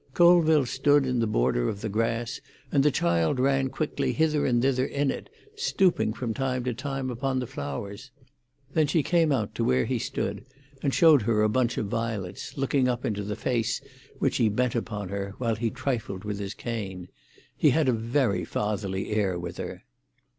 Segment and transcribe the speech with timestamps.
[0.15, 4.59] Colville stood in the border of the grass, and the child ran quickly hither and
[4.59, 8.09] thither in it, stooping from time to time upon the flowers.
[8.73, 10.43] Then she came out to where he stood,
[10.81, 13.79] and showed her bunch of violets, looking up into the face
[14.17, 17.07] which he bent upon her, while he trifled with his cane.
[17.55, 19.83] He had a very fatherly air with her.